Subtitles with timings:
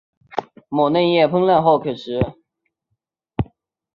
[0.35, 0.45] 其
[0.91, 2.19] 嫩叶烹饪后可食。